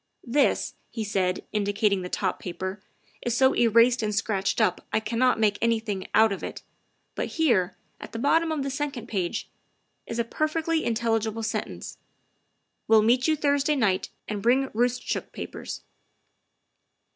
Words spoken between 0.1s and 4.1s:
"This," he said, indicating the top paper, "is so erased